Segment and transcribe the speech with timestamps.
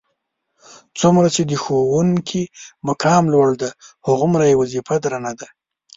[0.99, 2.43] څومره چې د ښوونکي
[2.87, 3.69] مقام لوړ دی
[4.07, 5.47] هغومره یې وظیفه درنه ده.